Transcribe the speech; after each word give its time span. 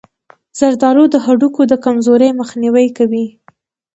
زردآلو 0.57 1.03
د 1.13 1.15
هډوکو 1.25 1.61
د 1.67 1.73
کمزورۍ 1.85 2.29
مخنیوی 2.39 2.87
کوي. 2.97 3.25